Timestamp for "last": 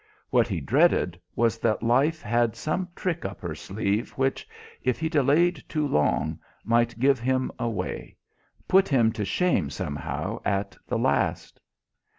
10.97-11.59